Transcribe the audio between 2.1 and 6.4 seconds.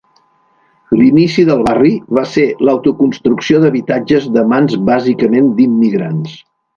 va ser l'autoconstrucció d'habitatges de mans bàsicament d'immigrants.